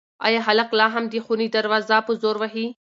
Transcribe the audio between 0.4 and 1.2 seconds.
هلک لا هم د